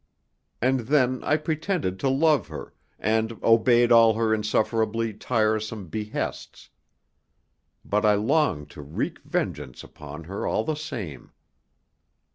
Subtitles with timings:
[0.63, 6.71] And then I pretended to love her, and obeyed all her insufferably tiresome behests.
[7.85, 11.33] But I longed to wreak vengeance upon her all the same.